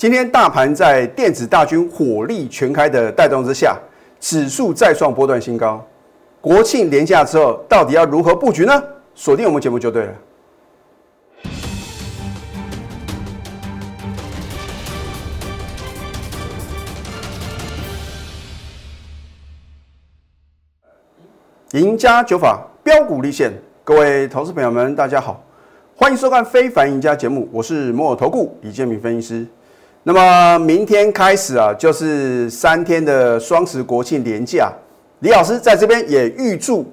[0.00, 3.78] 今天大盘在电子大军火力全开的带动之下，
[4.18, 5.86] 指数再创波段新高。
[6.40, 8.82] 国庆连假之后，到底要如何布局呢？
[9.14, 10.14] 锁定我们节目就对了。
[21.72, 23.52] 赢家九法标股立现，
[23.84, 25.44] 各位投资朋友们，大家好，
[25.94, 29.46] 欢迎收看《非凡赢家》节目，我是摩尔投顾李建明分析师。
[30.02, 34.72] 那么明天开始啊，就是三天的双十国庆连假，
[35.18, 36.90] 李老师在这边也预祝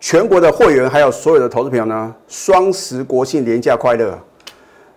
[0.00, 4.18] 全国的会员还有所有的投资朋友呢，双十国庆连假快乐。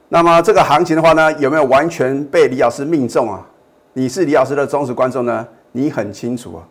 [0.09, 3.45] 那么这个行情的话呢，有没有完全被李老师命中啊？
[3.93, 6.65] 你是李老师的忠实观众呢，你很清楚啊。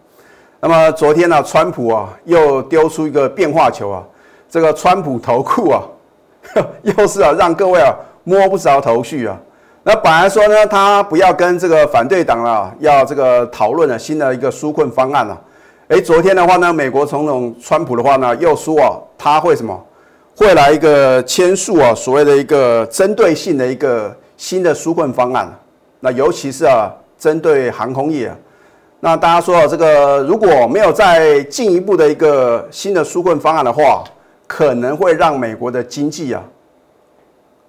[0.59, 4.03] 那么昨天呢，川普啊又丢出一个变化球啊，
[4.51, 5.83] 这个川普投库啊，
[6.83, 7.95] 又是啊让各位啊
[8.25, 9.41] 摸不着头绪啊。
[9.85, 15.41] 那本来说呢，他不要跟这个反对党啊要这个讨论了新的一个纾困方案了。
[15.89, 19.85] 哎，昨天的话呢，美国总统川普的话呢又说啊，他会什么
[20.37, 25.53] 会来一个签署啊所谓的一个针对性的一个新的纾困方案。
[25.99, 26.89] 那尤其是啊
[27.19, 28.37] 针对航空业啊。
[29.01, 34.05] 那大家说，这个如果没有再进一步的一个新的纾困方案的话，
[34.47, 36.41] 可能会让美国的经济啊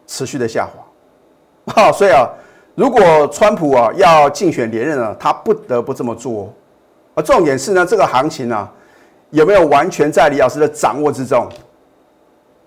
[0.06, 0.83] 持续的下滑。
[1.76, 2.28] 啊，所以啊，
[2.76, 6.54] 如果川普啊要竞选连任啊，他不得不这么做。
[7.16, 8.68] 而重点是呢，这个行情呢
[9.30, 11.48] 有没有完全在李老师的掌握之中？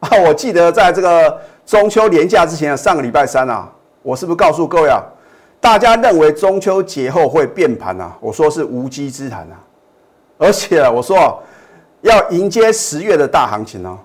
[0.00, 3.70] 啊，我记得在这个中秋连假之前啊，上个礼拜三啊，
[4.02, 5.02] 我是不是告诉各位啊？
[5.58, 8.16] 大家认为中秋节后会变盘啊？
[8.20, 9.56] 我说是无稽之谈啊！
[10.38, 11.42] 而且我说
[12.02, 13.98] 要迎接十月的大行情哦。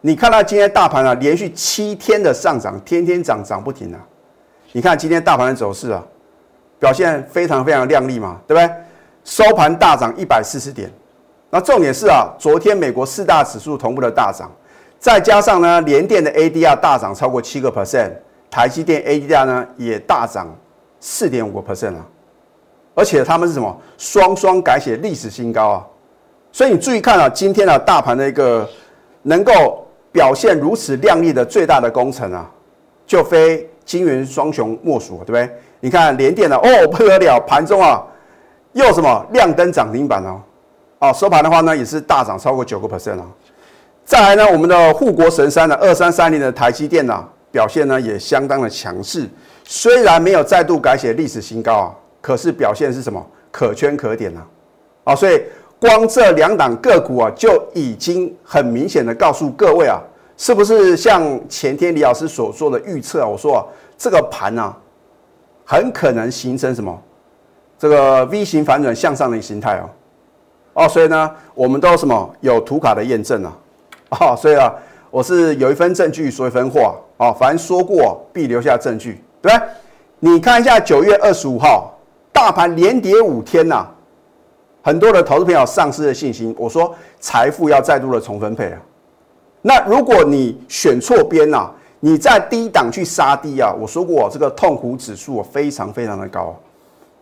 [0.00, 3.98] 你看到今天大盘啊，连续七天的上涨，天天涨，涨不停啊！
[4.72, 6.02] 你看今天大盘的走势啊，
[6.78, 8.70] 表现非常非常亮丽嘛，对不对？
[9.24, 10.90] 收盘大涨一百四十点。
[11.50, 14.50] 那重点是啊，昨天美国四大指数同步的大涨，
[14.98, 18.12] 再加上呢，联电的 ADR 大涨超过七个 percent，
[18.50, 20.54] 台积电 ADR 呢也大涨。
[21.00, 22.04] 四点五个 percent 啊，
[22.92, 23.80] 而且他们是什么？
[23.96, 25.86] 双双改写历史新高啊！
[26.50, 28.68] 所以你注意看啊，今天的大盘的一个
[29.22, 32.50] 能够表现如此亮丽的最大的功臣啊，
[33.06, 35.50] 就非金元双雄莫属，对不对？
[35.80, 38.04] 你看连电的哦不得了，盘中啊
[38.74, 40.40] 又什么亮灯涨停板哦，
[40.98, 43.26] 哦收盘的话呢也是大涨超过九个 percent 啊。
[44.04, 49.26] 再来呢，我们的护国神山的二三三零的台积电呢表现呢也相当的强势。
[49.64, 53.24] 虽然没有再度改写历史新高啊，可是表现是什么？
[53.50, 54.40] 可圈可点呐！
[55.04, 55.42] 啊，所以
[55.78, 59.98] 光这两档个股啊，就已经很明显的告诉各位啊，
[60.38, 63.26] 是不是像前天李老师所做的预测啊？
[63.26, 63.68] 我说，
[63.98, 64.74] 这个盘啊，
[65.66, 66.96] 很可能形成什么？
[67.76, 69.90] 这个 V 型反转向上的形态哦。
[70.74, 73.52] 哦，所以呢，我们都什么有图卡的验证啊？
[74.10, 74.72] 哦，所以啊，
[75.10, 79.20] 我是有一份证据说一分话啊，凡说过必留下证据。
[79.42, 79.60] 对对？
[80.20, 81.98] 你看一下九月二十五号，
[82.32, 83.84] 大盘连跌五天呐，
[84.82, 86.54] 很多的投资朋友丧失了信心。
[86.56, 88.80] 我说财富要再度的重分配啊。
[89.62, 91.70] 那如果你选错边呐，
[92.00, 96.54] 你在低档去杀低啊，我说过这个痛苦指数非常非常的高，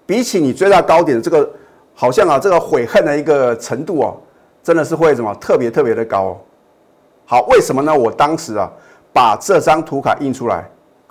[0.04, 1.48] 比起你追到高点的这个，
[1.94, 4.16] 好像啊这个悔恨的一个程度哦，
[4.62, 6.38] 真的是会什么特别特别的高。
[7.24, 7.94] 好，为什么呢？
[7.94, 8.70] 我当时啊
[9.12, 10.64] 把这张图卡印出来。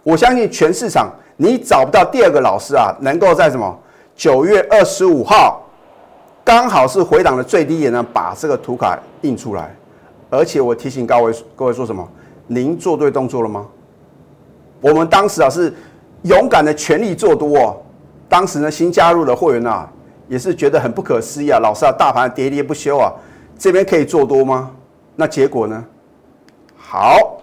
[0.03, 3.75] 我相信全市场你找不到第二个老师啊，能够在什么
[4.16, 5.62] 九月二十五号，
[6.44, 9.75] 刚好是回档的最低点呢，把这个图卡印出来。
[10.30, 12.08] 而且我提醒各位各位说什么？
[12.47, 13.66] 您做对动作了吗？
[14.81, 15.74] 我们当时啊是
[16.24, 17.78] 勇敢的全力做多哦。
[18.28, 19.90] 当时呢新加入的会员啊，
[20.28, 23.12] 也是觉得很不可思议啊，老师啊大盘跌跌不休啊，
[23.58, 24.72] 这边可以做多吗？
[25.16, 25.84] 那结果呢？
[26.75, 27.41] 好。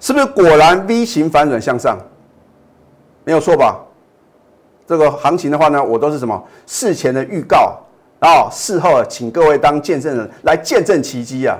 [0.00, 1.98] 是不是果然 V 型反转向上？
[3.24, 3.80] 没有错吧？
[4.86, 7.80] 这个行情的话呢，我都是什么事前的预告
[8.20, 11.56] 然后，事后请各位当见证人来见证奇迹啊。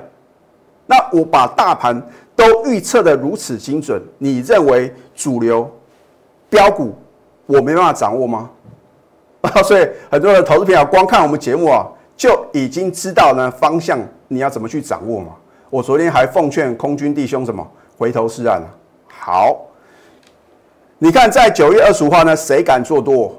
[0.87, 2.01] 那我把大盘
[2.37, 5.71] 都预测的如此精准，你认为主流
[6.49, 6.95] 标股
[7.47, 8.51] 我没办法掌握吗？
[9.41, 11.87] 啊， 所以很多的投资朋友光看我们节目啊，
[12.17, 13.99] 就已经知道呢方向
[14.29, 15.29] 你要怎么去掌握嘛。
[15.71, 17.67] 我昨天还奉劝空军弟兄什么？
[17.99, 18.69] 回头是岸了。
[19.09, 19.57] 好，
[20.99, 23.37] 你看在九月二十五号呢，谁敢做多？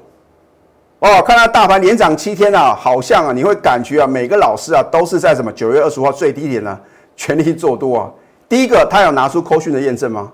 [0.98, 6.78] 哦，看到大盘连涨七天啊，好像啊，你会感觉啊，每个老师啊都是在什么九月二十五号最低点呢，
[7.16, 8.10] 全力做多啊。
[8.48, 10.30] 第一个，他有拿出扣讯的验证吗？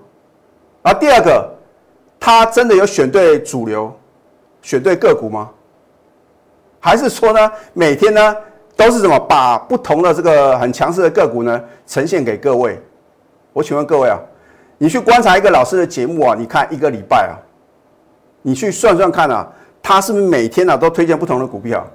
[0.83, 1.49] 而，第二个，
[2.19, 3.91] 他真的有选对主流，
[4.61, 5.49] 选对个股吗？
[6.79, 8.35] 还是说呢，每天呢
[8.75, 12.79] 都是什么把不同的这个很强势的个股呢呈现给各位？
[13.53, 14.19] 我请问各位啊，
[14.77, 17.39] 你去观察一个老师的节目啊，你看一个礼拜啊，
[18.41, 19.49] 你去算算看啊，
[19.81, 21.87] 他是不是每天啊都推荐不同的股票？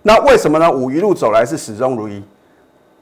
[0.00, 0.70] 那为什么呢？
[0.70, 2.22] 我一路走来是始终如一，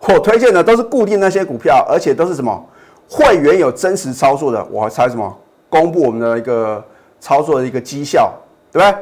[0.00, 2.64] 我推荐的都是固定那些股票，而且都是什么
[3.08, 5.36] 会员有真实操作的，我才什么
[5.68, 6.82] 公布我们的一个
[7.18, 8.32] 操作的一个绩效，
[8.72, 8.94] 对不对？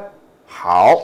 [0.45, 0.95] 好，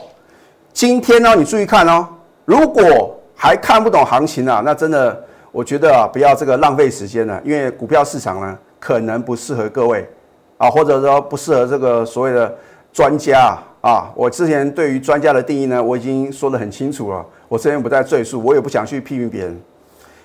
[0.72, 2.06] 今天呢，你注意看哦，
[2.44, 5.24] 如果还看不懂行情啊，那真的。
[5.54, 10.08] 我觉得啊，不要这个浪费时间了，因为股票市场呢，可能不适合各位
[10.56, 12.56] 啊，或者说不适合这个所谓的
[12.90, 14.10] 专家啊。
[14.14, 19.60] 我之前对于专家的定义呢，我已经说得很清楚了，我这边不再赘述，我也不想去批评别人。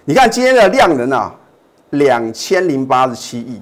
[0.09, 1.35] 你看今天的量能啊，
[1.89, 3.61] 两千零八十七亿，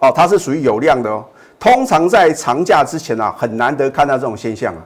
[0.00, 1.22] 哦，它是属于有量的哦。
[1.60, 4.80] 通常在长假之前啊，很难得看到这种现象啊，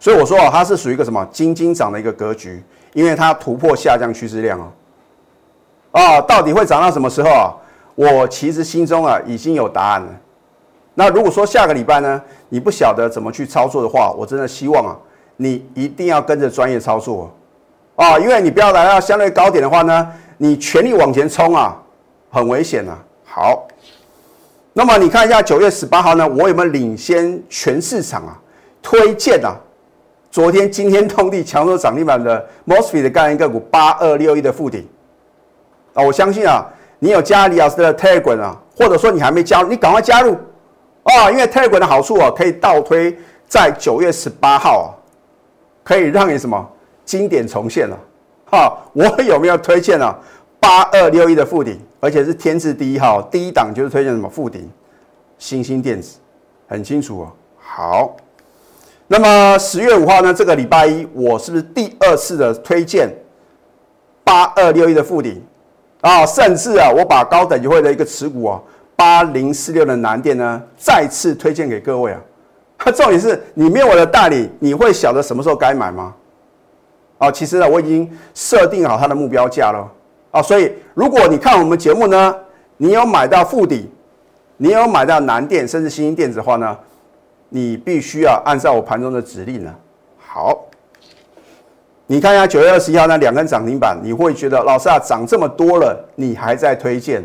[0.00, 2.60] 所以我说啊，它是属于一个什么金金涨的一个格局。
[2.92, 4.66] 因为它突破下降趋势量哦，
[5.92, 7.54] 啊，到底会涨到什么时候啊？
[7.94, 10.08] 我其实心中啊已经有答案了。
[10.94, 14.98] 那如果说下个礼拜呢，你不晓得怎么去操作的话，我真的希望啊，
[15.36, 17.30] 你一定要跟着专业操作，
[18.20, 20.08] 因为你不要来到相对高点的话呢，
[20.38, 21.76] 你全力往前冲啊，
[22.30, 22.98] 很危险啊。
[23.24, 23.66] 好，
[24.72, 28.38] 那么你看一下九月十八号呢，我有没有领先全市场啊？
[28.82, 29.54] 推荐啊？
[30.30, 34.88] 昨天惊天动地强收涨停板的 Mosfet 的概念个股八二六一的附顶
[35.92, 36.66] 啊，我相信啊，
[36.98, 40.34] 你有加李老师的 Tiger 啊，或者说你还没加入，你赶快加入
[41.02, 43.14] 啊，因为 Telegram 的好处啊，可以倒推
[43.46, 44.88] 在九月十八号啊，
[45.84, 46.70] 可以让你什么
[47.12, 47.98] 经典重现了
[48.46, 48.74] 哈。
[48.94, 50.18] 我有没有推荐啊？
[50.58, 54.66] 八二六一的附顶，而且是天字第一号，第一档就是推荐什么附顶，
[55.36, 56.16] 星星电子，
[56.66, 57.32] 很清楚哦。
[57.58, 58.16] 好。
[59.08, 60.32] 那么十月五号呢？
[60.32, 63.10] 这个礼拜一，我是不是第二次的推荐
[64.24, 65.42] 八二六一的附顶
[66.00, 66.24] 啊？
[66.24, 68.58] 甚至啊，我把高等级会的一个持股啊，
[68.96, 72.20] 八零四六的南电呢，再次推荐给各位啊。
[72.96, 76.14] 重点是你没有我的代理，你会晓得什么时候该买吗？
[77.22, 79.88] 啊，其实呢，我已经设定好它的目标价了
[80.32, 80.42] 啊。
[80.42, 82.34] 所以如果你看我们节目呢，
[82.78, 83.88] 你有买到附底，
[84.56, 86.76] 你有买到南电，甚至新兴电子的话呢？
[87.48, 89.72] 你必须要按照我盘中的指令呢。
[90.18, 90.58] 好，
[92.08, 97.24] 你看一下九月二十一号那两根涨停板，你会觉得老师啊涨这么多了，你还在推荐？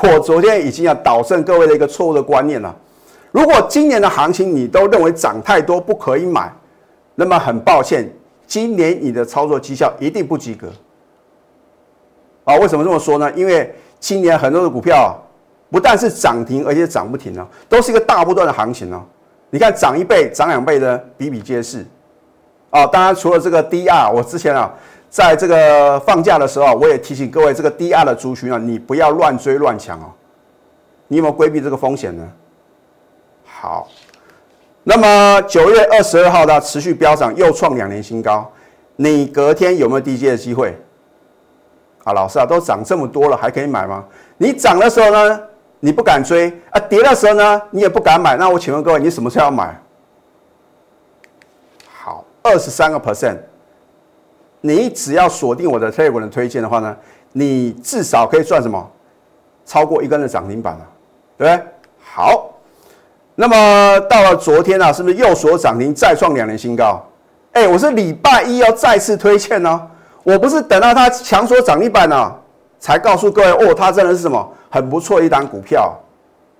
[0.00, 2.74] 我昨天已经要导正各位的一个错误的观念了。
[3.32, 6.50] 如果今年的行情你都认为涨太多不可以买，
[7.14, 8.08] 那么很抱歉，
[8.46, 10.68] 今年你的操作绩效一定不及格。
[12.44, 13.30] 啊，为什么这么说呢？
[13.34, 15.16] 因为今年很多的股票
[15.70, 19.04] 不但是涨停，而且涨不停啊，都是一个大波段的行情哦。
[19.50, 21.84] 你看涨一倍、涨两倍的比比皆是，
[22.70, 24.72] 啊，当然除了这个 DR，我之前啊，
[25.10, 30.12] 在这个放假的时候，我也提醒各位，这个 DR 的族群啊，你不要乱追乱抢哦。
[31.08, 32.28] 你有没有规避这个风险呢？
[33.44, 33.88] 好，
[34.88, 38.48] 那么九月二十二号的持续飙涨，又创两年新高，
[38.94, 40.78] 你隔天有没有低阶的机会？
[42.04, 44.04] 啊，老师啊，都涨这么多了，还可以买吗？
[44.38, 45.40] 你涨的时候呢？
[45.80, 48.36] 你不敢追啊，跌的时候呢，你也不敢买。
[48.36, 49.76] 那我请问各位，你什么时候要买？
[51.92, 53.38] 好，二十三个 percent，
[54.60, 56.96] 你只要锁定我的 table 的推荐的话呢，
[57.32, 58.88] 你至少可以赚什么？
[59.64, 60.86] 超过一根的涨停板了，
[61.36, 61.66] 对不对？
[61.98, 62.55] 好，
[63.38, 67.04] 那么到了昨天啊，是不是又锁涨停，再创两年新高？
[67.52, 69.88] 哎，我是礼拜一要再次推荐呢，
[70.22, 72.34] 我不是等到它强锁涨停板呢，
[72.80, 74.52] 才告诉各位哦，它真的是什么？
[74.70, 75.94] 很不错一档股票，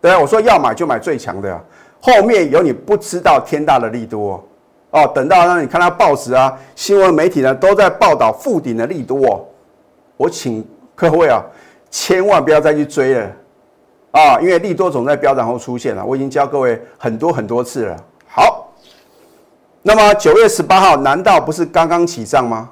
[0.00, 1.60] 对啊，我说要买就买最强的，
[2.00, 4.40] 后面有你不知道天大的利多哦。
[4.90, 9.46] 哦等到让你看到报纸啊、新闻媒体呢都在报道附顶的利多，
[10.16, 11.42] 我请各位啊，
[11.90, 13.30] 千万不要再去追了
[14.16, 16.02] 啊，因为利多总在飙涨后出现了。
[16.02, 17.96] 我已经教各位很多很多次了。
[18.26, 18.72] 好，
[19.82, 22.70] 那么九月十八号难道不是刚刚起涨吗？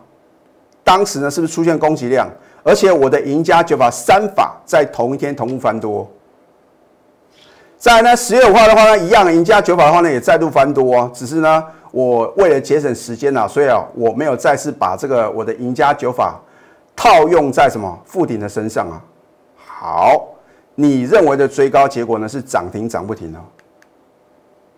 [0.83, 2.27] 当时呢是不是出现供给量？
[2.63, 6.11] 而且我的赢家九法三法在同一天同步翻多，
[7.77, 16.41] 在呢十月五号的话呢，一样赢家九法的话呢也再度翻多，只是呢我为了节省时间啊，所以啊我没有再次把这个我的赢家九法
[16.97, 18.99] 套用在什么附顶的身上啊。
[19.67, 20.34] 好，
[20.75, 23.38] 你认为的追高结果呢是涨停涨不停哦？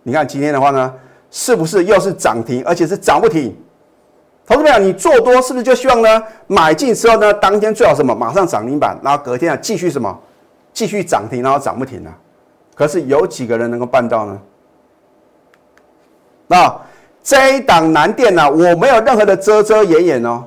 [0.03, 0.95] 你看今天的话呢，
[1.31, 3.57] 是不是又是涨停，而且是涨不停？
[4.47, 6.23] 投资朋友，你做多是不是就希望呢？
[6.47, 8.15] 买进之后呢，当天最好什么？
[8.15, 10.17] 马上涨停板，然后隔天啊继续什么？
[10.73, 12.17] 继续涨停，然后涨不停啊？
[12.75, 14.41] 可是有几个人能够办到呢？
[16.47, 16.81] 那
[17.25, 20.45] 这一档南电呢，我没有任何的遮遮掩掩哦，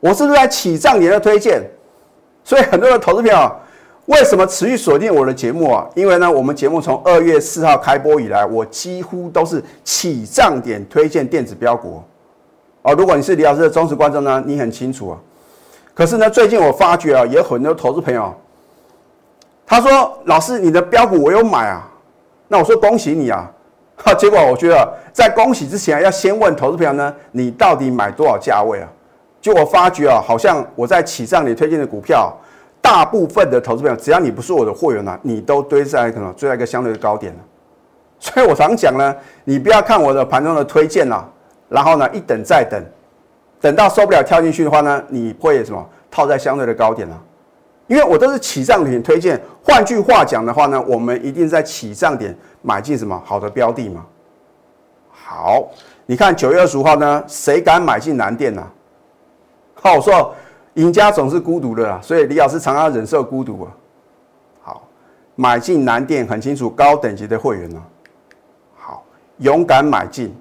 [0.00, 1.62] 我是不是在起涨点的推荐？
[2.44, 3.52] 所以很多的投资朋友
[4.06, 5.86] 为什么持续锁定我的节目啊？
[5.94, 12.02] 因为呢，我们节目从二月四号开播以来，我几乎都是起涨点推荐电子标股
[12.82, 12.94] 哦。
[12.94, 15.18] 如果你是李老师的忠实观众呢，你很清楚啊。
[15.92, 18.32] 可是呢，最近我发觉啊，也有很多投资朋友，
[19.66, 21.90] 他说：“老师，你的标股我有买啊。”
[22.46, 23.50] 那我说：“恭喜你啊！”
[23.98, 28.88] 哈，结果我觉得在恭喜之前，要先问投资朋友呢，你到底买多少价位啊？
[29.40, 32.32] 就我发觉啊，好像我在起账里推荐的股票，
[32.86, 36.32] 大部分的投资朋友，只要你不是我的会员呢，你都堆在什么？
[36.38, 37.34] 堆在一个相对的高点
[38.20, 39.12] 所以我常讲呢，
[39.42, 41.28] 你不要看我的盘中的推荐了，
[41.68, 42.80] 然后呢，一等再等，
[43.60, 45.84] 等到受不了跳进去的话呢，你会什么？
[46.12, 47.20] 套在相对的高点了。
[47.88, 49.40] 因为我都是起涨点推荐。
[49.64, 52.32] 换句话讲的话呢，我们一定在起涨点。
[52.62, 54.06] 买进什么好的标的嘛？
[55.10, 55.68] 好，
[56.06, 58.64] 你看九月二十五号呢，谁敢买进南电呢？
[59.74, 60.34] 好，我说
[60.76, 63.68] 赢家总是孤独的啦，所以李老师常常忍受孤独啊。
[64.62, 64.88] 好，
[65.34, 67.82] 买进南电很清楚，高等级的会员呢。
[68.74, 69.02] 好，
[69.38, 70.34] 勇敢买进。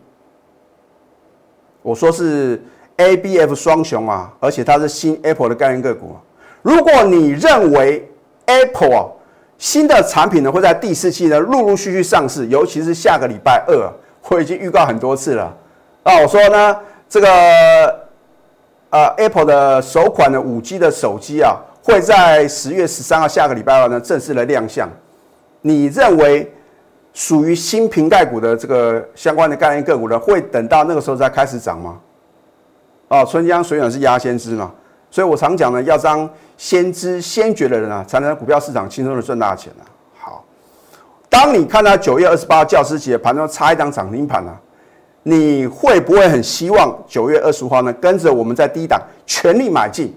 [1.81, 2.61] 我说是
[2.97, 6.15] A B F 双雄啊，而且它是新 Apple 的概念个股。
[6.61, 8.09] 如果你认为
[8.45, 9.11] Apple
[9.57, 13.89] 新的产品呢会在第四季呢陆陆续续上市，尤其是下个礼拜二，
[14.29, 15.55] 我已经预告很多次了。
[16.03, 16.77] 那，我说呢，
[17.07, 17.27] 这个
[18.89, 24.89] 呃 Apple 的首款的五 G 的手机啊，会在十月十三号下个礼拜二呢正式的亮相。
[25.61, 26.53] 你认为
[27.13, 31.99] 属于新瓶盖股的这个相关的概念个股呢，会等到那个时候再开始涨吗？
[33.07, 34.71] 哦，春江水暖是鸭先知嘛。
[35.09, 39.83] 所以我常讲呢，要当先知先觉的人啊，才能在股票市场轻松的赚大钱啊。
[40.19, 40.43] 好，
[41.29, 44.59] 当你看到九月二十八教师节盘中差一档涨停盘啊，
[45.27, 50.15] 你会不会很希望九月二十五号呢，跟着我们在低档全力买进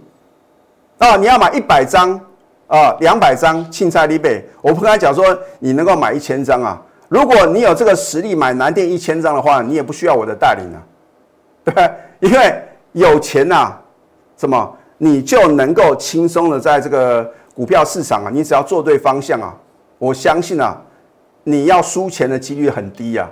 [0.98, 1.16] 啊？
[1.16, 2.12] 你要买一百张
[2.66, 4.46] 啊，两百张，青菜立贝。
[4.60, 5.24] 我不跟他讲说
[5.60, 10.78] 你能够买一千张啊，如果你有这个实力买南电一千张的话，你也不需要我的带领啊，
[11.64, 12.62] 对因为
[12.92, 13.72] 有钱呐，
[14.36, 14.76] 怎么？
[14.98, 19.56] 你就能够轻松的在这个股票市场啊，你只要做对方向啊，
[19.96, 20.78] 我相信啊，
[21.44, 23.30] 你要输钱的几率很低啊。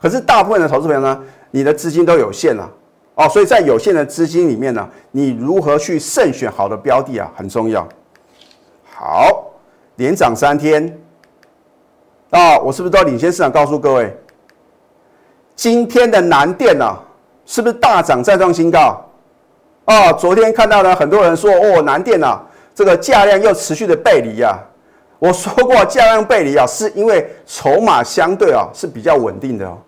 [0.00, 2.68] 可是大部分的投资朋友呢，你的资金都有限啊，
[3.16, 7.86] 哦，所以在有限的资金里面呢，你如何去慎选好的标的啊，很重要。
[8.84, 9.50] 好，
[9.96, 10.98] 连涨三天
[12.30, 14.16] 啊，我是不是都领先市场告诉各位，
[15.56, 16.98] 今天的南电啊，
[17.44, 19.04] 是不是大涨再创新高？
[19.86, 22.40] 哦，昨天看到呢，很多人说哦，南电啊，
[22.74, 24.58] 这个价量又持续的背离啊。
[25.18, 29.78] 我说过，价量背离啊，是因为筹码相对啊是比较稳定的哦，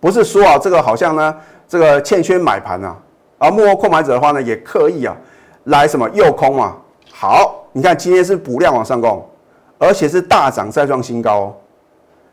[0.00, 1.36] 不是说啊这个好像呢
[1.68, 2.96] 这个欠缺买盘啊，
[3.38, 5.16] 而幕后购买者的话呢也刻意啊
[5.64, 6.76] 来什么诱空啊。
[7.12, 9.24] 好，你看今天是补量往上攻，
[9.78, 11.54] 而且是大涨再创新高，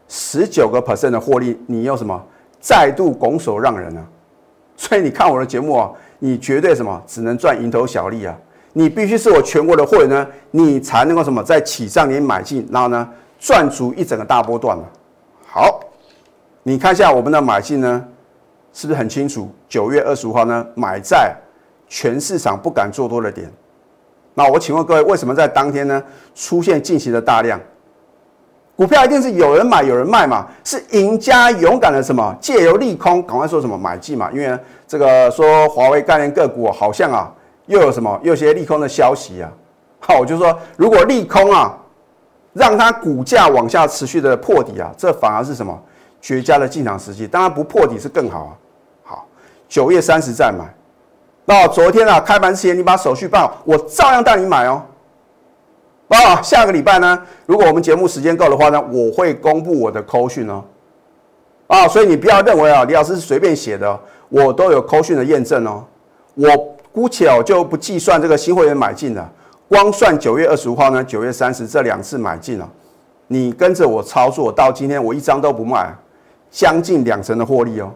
[0.07, 2.19] 十九个 percent 的获利，你又什么
[2.59, 4.03] 再度拱手让人啊？
[4.75, 5.91] 所以你看我的节目啊。
[6.19, 8.35] 你绝对什么只能赚蝇头小利啊！
[8.73, 13.07] 你必须是我全国的会员呢，你才能够什么在起涨点买进，然后呢
[13.37, 14.83] 赚足一整个大波段了。
[15.45, 15.79] 好，
[16.67, 18.03] 你看一下我们的买进呢，
[18.73, 19.49] 是不是很清楚？
[19.69, 21.33] 九月二十五号呢买在
[21.87, 23.49] 全市场不敢做多的点。
[24.33, 26.03] 那我请问各位，为什么在当天呢
[26.35, 27.57] 出现进行的大量？
[28.75, 30.45] 股票一定是有人买有人卖嘛？
[30.65, 32.35] 是赢家勇敢的什么？
[32.41, 34.29] 借由利空赶快说什么买进嘛？
[34.33, 37.33] 因为这个说华为概念个股好像啊
[37.67, 39.49] 又有什么又有些利空的消息啊。
[40.01, 41.77] 好，我就说如果利空啊
[42.51, 45.81] 让它股价往下持续的破底啊，这反而是什么
[46.21, 47.27] 绝佳的进场时机？
[47.27, 48.51] 当然不破底是更好啊。
[49.03, 49.27] 好，
[49.67, 50.65] 九月三十再买。
[51.45, 54.81] 那昨天啊开盘之前你把手续办好，我照样带你买哦。
[56.09, 60.63] 啊，下个礼拜呢，如果我们节目时间够的话呢，我会公布我的扣讯哦。
[61.67, 65.83] 啊，所以你不要认为啊，李老师是随便写的，我都有扣讯的验证哦。
[66.33, 66.49] 我
[66.93, 69.29] 姑且哦就不计算这个新会员买进的，
[69.67, 72.69] 光算九月二十五号呢，九月三十这两次买进了，
[73.27, 75.93] 你跟着我操作到今天，我一张都不卖，
[76.49, 77.91] 将近两成的获利哦。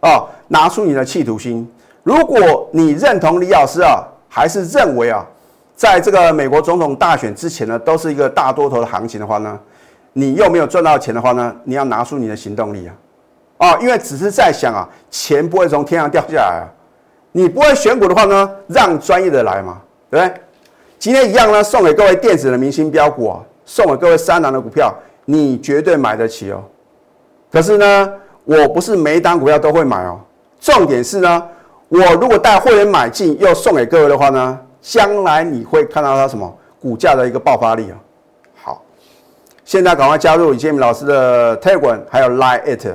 [0.00, 1.66] 啊，拿出你的企图心，
[2.02, 5.26] 如果你认同李老师啊，还是认为啊？
[5.76, 9.58] 在这个美国总统大选之前呢，都是一个大多头的行情的话呢，
[10.12, 12.94] 你又没有赚到钱的话呢，你要拿出你的行动力啊！
[13.56, 16.64] 啊，因为只是在想啊，钱不会从天上掉下来啊，
[17.32, 20.40] 你不会选股的话呢，让专业的来嘛，对不对？
[20.98, 26.62] 今天一样呢，送给各位电子的明星标股啊，送给各位三郎的股票，你绝对买得起哦。
[27.54, 30.18] 可是呢，我不是每一档股票都会买哦。
[30.60, 31.42] 重点是呢，
[31.88, 37.96] 我如果带会员买进又送给各位的话呢，将来你会看到它什么股价的一个爆发力啊。
[38.60, 38.82] 好，
[39.64, 42.88] 现在赶快加入李建明老师的 Telegram，还有 Line It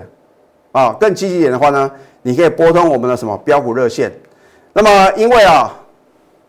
[0.74, 0.94] 啊。
[1.00, 1.89] 更积极一点的话呢，
[2.22, 4.12] 你可以拨通我们的什么标股热线。
[4.74, 5.74] 那么因为啊。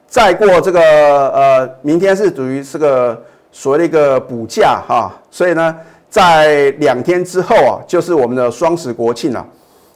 [0.09, 3.17] 再过这个呃，明天是属于这个
[3.53, 5.77] 所谓的一个补价哈，所以呢，
[6.11, 9.47] 在两天之后啊，就是我们的双十国庆了。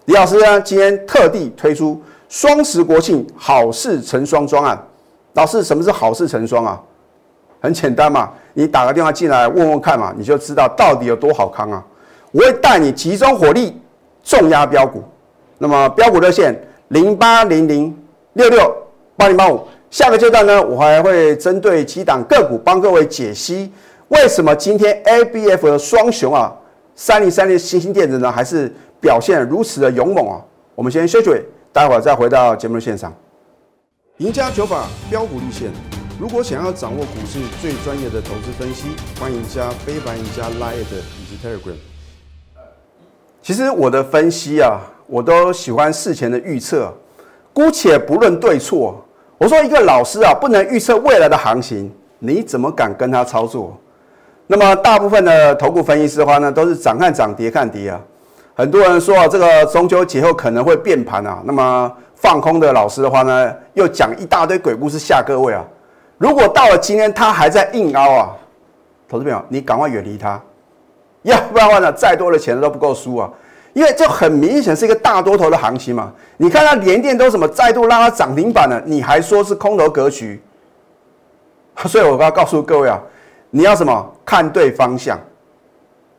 [0.06, 4.80] 李老师呢，今天特地推出双十国庆好事成双专案。
[5.32, 6.80] 老师，什么是好事成双啊？
[7.60, 11.84] 很简单嘛，你打个电话进来问问看嘛，你就知道到底有多好康啊！
[12.30, 13.80] 我会带你集中火力
[14.22, 15.02] 重压标股。
[15.58, 16.54] 那么标股热线
[16.88, 17.96] 零八零零
[18.34, 18.76] 六六
[19.16, 19.66] 八零八五。
[19.90, 23.72] 下个阶段呢，我还会针对几档个股帮各位解析，
[24.08, 26.54] 为什么今天 A B F 的双雄啊，
[26.94, 30.40] 三零三零新兴电子呢，还是表现如此的勇猛啊？
[30.74, 31.30] 我们先休息，
[31.72, 33.12] 待会儿再回到节目的现场。
[34.18, 35.70] 赢家九法标股立线，
[36.20, 41.76] 如果想要掌握股市最专业的投资分析，欢迎加非凡、赢家 Line 以及 Telegram。
[43.42, 46.92] 其实我的分析啊，我都喜欢事前的预测，
[47.52, 49.04] 姑且不论对错。
[49.38, 53.76] 我说一个老师啊，不能预测未来的行情，你怎么敢跟他操作？
[54.46, 58.00] 那么大部分的头部分析师的话呢，都是涨看涨，跌看跌啊。
[58.54, 61.40] 很多人说啊，这个中秋节后可能会变盘啊。
[61.44, 65.64] 那么放空的老师的话呢，又讲一大堆鬼故事吓各位啊。
[66.18, 68.30] 如果到了今天他还在硬凹啊，
[69.08, 70.40] 投资朋友，你赶快远离他，
[71.22, 73.30] 要不然的话呢，再多的钱都不够输啊。
[73.72, 80.40] 因为这很明显是一个大多头的行情嘛，你看它连电都什么再度拉到涨停板了，你还说是空头格局，
[81.86, 83.02] 所以我要告诉各位啊，
[83.56, 85.16] 你要什么看对方向。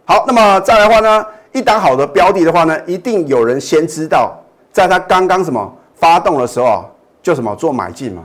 [0.06, 4.34] 好，那么再来的话呢，一档好的标的的话呢，一定有人先知道，
[4.72, 6.86] 在它刚刚什么发动的时候啊，
[7.22, 8.24] 就什么做买进嘛。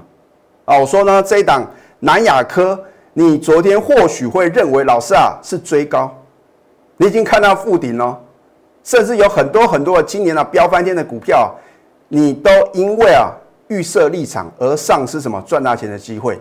[0.64, 2.78] 啊，我说呢，这一档南亚科，
[3.12, 6.08] 你昨天或许会认为老师啊是追高，
[6.96, 8.16] 你已经看到附顶了。
[8.84, 11.52] 甚至有很多很多的今年啊飙翻天的股票，
[12.06, 13.32] 你都因为啊
[13.66, 16.40] 预设立场而丧失什么赚大钱的机会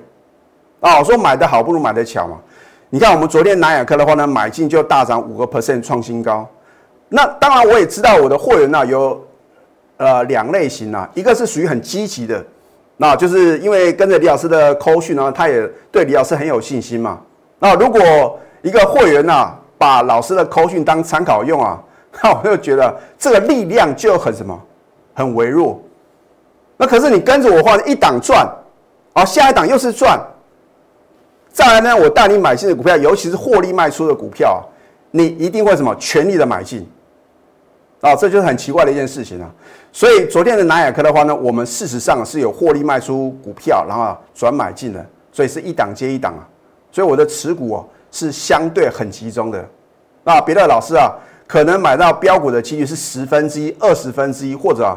[0.79, 0.99] 啊！
[0.99, 2.37] 我说买的好不如买的巧嘛。
[2.89, 6.47] 你看我们昨天南亚科的话呢，买进就大涨五个 percent 创新高。
[7.07, 9.25] 那当然我也知道我的会员呢有
[9.97, 12.43] 呃两类型啊，一个是属于很积极的，
[12.97, 17.19] 那就是因为跟着李老师的扣讯呢，他也对李老师很有信心嘛。
[17.59, 21.81] 那如果一个会员呢把老师的扣讯当参考用啊。
[22.23, 24.59] 那我就觉得这个力量就很什么，
[25.13, 25.79] 很微弱。
[26.75, 28.49] 那可是你跟着我话，一档赚，
[29.13, 30.19] 啊，下一档又是赚。
[31.51, 34.63] 再来呢，我带你买进的股票，尤其是获利卖出的股票，
[35.11, 36.87] 你一定会什么全力的买进。
[38.01, 39.51] 啊，这就是很奇怪的一件事情啊。
[39.91, 46.47] 所以昨天的南亚科的话呢，我们事实上是有获利卖出股票，然后转买进的，所以是一档接一档啊。
[46.91, 49.67] 所以我的持股哦是相对很集中的。
[50.23, 51.11] 那别的老师啊。
[51.49, 54.95] 可能买到标股的几率是十分之一、二十分之一或者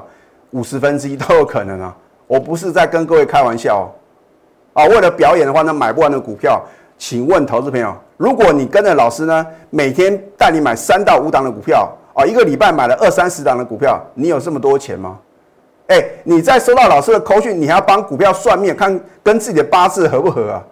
[0.51, 1.97] 五十分之一都有可能啊！
[2.27, 3.91] 我不是在跟各位开玩笑
[4.72, 4.87] 啊！
[4.87, 6.62] 为了表演的话呢，买不完的股票，
[6.98, 15.18] 请问投资朋友，如果你跟着老师呢，每天带你买三到五档的股票啊，一个礼拜买了二三十档的股票，你有这么多钱吗？
[15.88, 20.62] 哎，你在收到老师的口讯，你还要帮股票算命，看跟自己的八字合不合啊？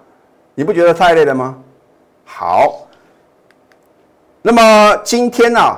[0.54, 1.56] 你不觉得太累了吗？
[2.24, 2.86] 好。
[4.42, 5.76] 那么今天呢，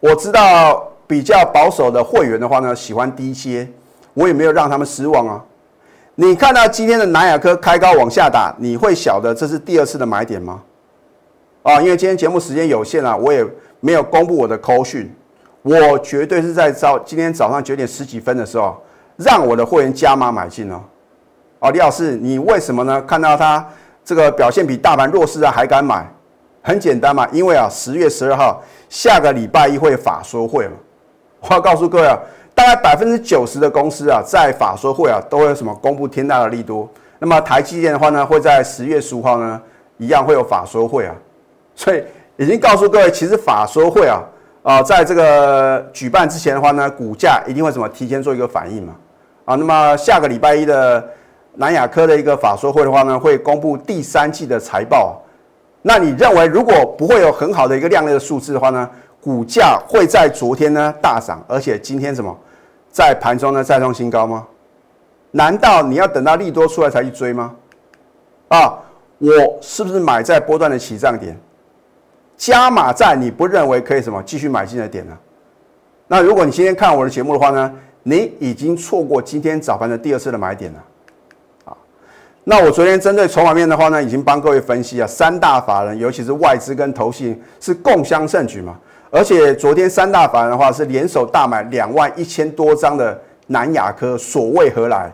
[0.00, 3.66] 我知道比较保守的会员的话呢，喜欢低阶，
[4.12, 5.42] 我也没有让他们失望啊。
[6.20, 10.60] 你看到今天的南亚科开高往下打，你会晓得这是第二次的买点吗？
[11.62, 13.46] 啊，因为今天节目时间有限啊，我也
[13.78, 15.14] 没有公布我的扣讯，
[15.62, 18.76] 我绝对是在早今天早上九点十几分的时候，
[19.16, 20.82] 让我的会员加码买进哦。
[21.60, 23.00] 哦，李老师，你为什么呢？
[23.02, 23.64] 看到它
[24.04, 26.04] 这个表现比大盘弱势啊，还敢买？
[26.62, 30.74] 很简单嘛，因为啊，十月十二号下个礼拜一会法说会嘛，
[31.42, 32.18] 我要告诉各位啊，
[32.58, 36.88] 大概百分之九十的公司啊，在法说会啊，都会有什么公布天大的利多。
[37.20, 39.62] 那么台积电的话呢，会在十月十五号呢，
[39.96, 41.14] 一样会有法说会啊，
[41.76, 42.02] 所以
[42.36, 44.20] 已经告诉各位，其实法说会啊，
[44.64, 48.92] 啊，在这个举办之前的话呢，股价一定会什么提前做一个反应嘛，
[49.44, 51.08] 啊，那么下个礼拜一的
[51.54, 55.22] 南亚科的一个法说会的话呢，会公布第三季的财报。
[55.82, 58.90] 那你认为，如果不会有很好的一个量类的数字的话呢，
[59.20, 62.36] 股价会在昨天呢大涨，而且今天什么，
[62.98, 64.44] 在盘中呢再创新高吗？
[65.30, 67.54] 难道你要等到利多出来才去追吗？
[68.48, 68.76] 啊，
[69.18, 69.30] 我
[69.60, 71.38] 是不是买在波段的起涨点，
[72.36, 75.16] 加码在你不认为可以什么继续买进的点呢？
[76.08, 80.84] 那如果你今天看我的节目的话呢，你已经错过今天早盘的第二次的买点了。
[81.66, 81.76] 啊，
[82.42, 88.76] 那我昨天针对筹码面的话呢，已经帮各位分析啊，三大法人，尤其是外资跟投信是共襄盛举嘛。
[89.10, 95.12] 而且昨天三大法人的话是联手大买两万一千多张的南亚科，所谓何来？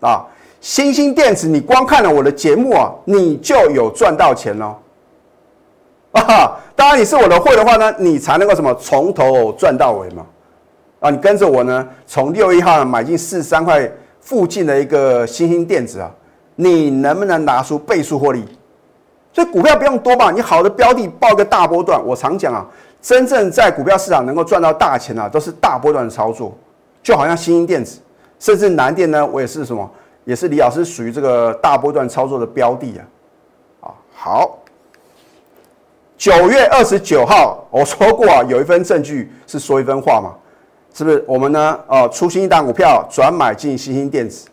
[0.00, 0.26] 啊，
[0.60, 4.76] 新兴电子，你光看了我的节目啊，你就有赚到钱喽。
[6.12, 10.26] 啊，当然你是我的会的话呢，你才能够什么从头赚到尾嘛。
[11.00, 16.10] 啊，你跟着我呢，从六一号买进四十三块附近的一个新兴电子啊，
[16.56, 18.44] 你能不能拿出倍数获利？
[19.34, 22.00] 所以股票不用多吧，你好的标的报个大波段。
[22.06, 22.64] 我常讲啊，
[23.02, 26.56] 真正在股票市场能够赚到大钱啊，都是大波段的操作。
[27.02, 28.00] 就好像新兴电子，
[28.38, 29.90] 甚至南电呢，我也是什么，
[30.24, 33.02] 也是李老师属于这个大波段操作的标的啊。
[33.88, 34.58] 啊，好，
[36.16, 40.32] 九月二十九号我说过啊，有一份证据是说一分话嘛，
[40.94, 41.24] 是不是？
[41.26, 44.46] 我们呢，呃，出新一档股票转买进新兴电子，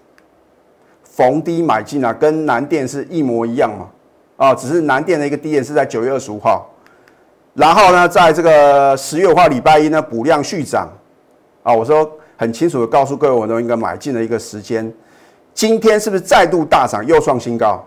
[1.04, 3.88] 逢低买进啊，跟南电是一模一样嘛。
[4.42, 6.68] 啊，只是南电的一个低点是在九月二十五号，
[7.54, 10.90] 然后呢，在这个十月五号礼拜一呢补量续涨，
[11.62, 14.92] 啊，我说很清楚的告诉各位，我都应该买进的一个时间，
[15.54, 17.86] 今天是不是再度大涨又创新高？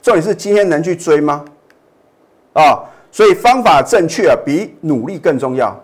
[0.00, 1.44] 重点是今天能去追吗？
[2.54, 2.80] 啊，
[3.12, 5.78] 所以方法正确，比努力更重要。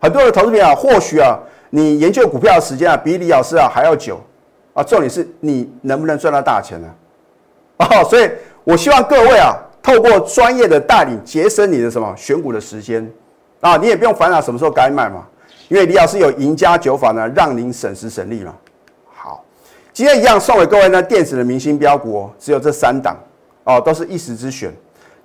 [0.00, 1.38] 很多的投资者啊，或许啊，
[1.70, 4.18] 你研究股票的时间啊，比李老师啊还要久，
[4.74, 6.88] 啊，重点是你能不能赚到大钱呢？
[7.78, 8.28] 哦，所以。
[8.64, 13.10] 我希望各位啊，透过专业的带领，节省你的什么选股的时间
[13.60, 15.26] 啊，你也不用烦恼什么时候该卖嘛，
[15.68, 18.54] 因为李老师有赢家九法呢，让您省时省力嘛。
[19.12, 19.44] 好，
[19.92, 23.16] 今天一样送给各位呢电子的明星标股哦，只有这三档
[23.64, 24.72] 哦，都是一时之选。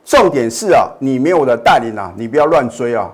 [0.04, 3.12] 重点是啊，你没有我的带领啊，你不要乱追啊。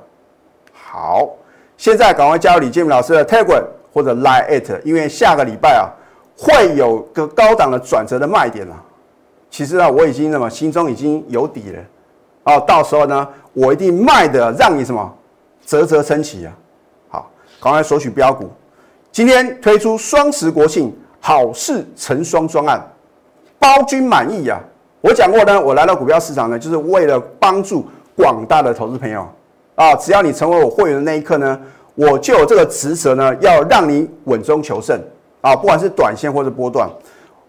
[0.71, 1.27] 好，
[1.75, 5.89] 现在赶快加入李建明老师的 Telegram 或者 Line at，因为下个礼拜啊，
[6.38, 8.81] 会有个高档的转折的卖点啊。
[9.53, 11.79] 其实呢，我已经什么心中已经有底了，
[12.45, 15.15] 哦，到时候呢，我一定卖的让你什么
[15.63, 16.53] 啧啧称奇啊！
[17.07, 18.49] 好，赶快索取标股。
[19.11, 22.83] 今天推出双十国庆好事成双专案，
[23.59, 24.59] 包君满意呀！
[25.01, 27.85] 我讲过呢，我来到股票市场呢，就是为了帮助
[28.15, 29.23] 广大的投资朋友
[29.75, 29.93] 啊！
[29.97, 31.59] 只要你成为我会员的那一刻呢，
[31.93, 34.99] 我就有这个职责呢，要让你稳中求胜
[35.41, 35.55] 啊！
[35.55, 36.89] 不管是短线或者波段，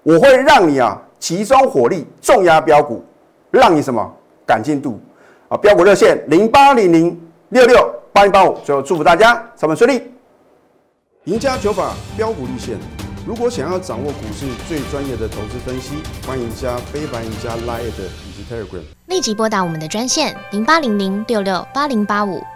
[0.04, 1.00] 我会让你啊。
[1.18, 3.02] 集中火力重压标股，
[3.50, 4.12] 让你什么
[4.46, 5.00] 赶进度
[5.48, 5.56] 啊？
[5.56, 10.02] 标股热线零八零零六六八零八五，最后祝福大家上班顺利。
[11.24, 12.76] 赢家九法标股立线，
[13.26, 15.94] 如果想要掌握股市最专业的投资分析，
[16.26, 18.82] 欢迎加非凡、赢家 Line 以及 Telegram。
[19.06, 22.42] 立即拨打我们的专线零八零零六六八零八五。